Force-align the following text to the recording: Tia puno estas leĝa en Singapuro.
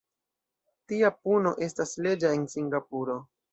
Tia 0.91 1.11
puno 1.27 1.53
estas 1.67 1.93
leĝa 2.07 2.35
en 2.41 2.51
Singapuro. 2.57 3.23